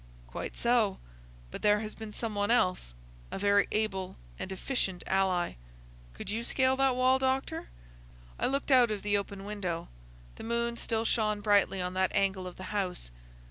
"Quite 0.25 0.57
so. 0.57 0.97
But 1.51 1.61
there 1.61 1.81
has 1.81 1.93
been 1.93 2.11
some 2.11 2.33
one 2.33 2.49
else,—a 2.49 3.37
very 3.37 3.67
able 3.71 4.17
and 4.39 4.51
efficient 4.51 5.03
ally. 5.05 5.53
Could 6.15 6.31
you 6.31 6.43
scale 6.43 6.75
that 6.77 6.95
wall, 6.95 7.19
doctor?" 7.19 7.69
I 8.39 8.47
looked 8.47 8.71
out 8.71 8.89
of 8.89 9.03
the 9.03 9.15
open 9.15 9.45
window. 9.45 9.89
The 10.37 10.43
moon 10.43 10.75
still 10.75 11.05
shone 11.05 11.41
brightly 11.41 11.79
on 11.83 11.93
that 11.93 12.15
angle 12.15 12.47
of 12.47 12.55
the 12.55 12.63
house. 12.73 13.11